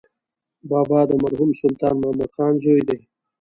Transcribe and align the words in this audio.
بابا 0.69 0.99
د 1.09 1.11
مرحوم 1.23 1.49
سلطان 1.61 1.95
محمد 2.01 2.31
خان 2.35 2.53
زوی 2.63 2.81
دی. 2.87 2.99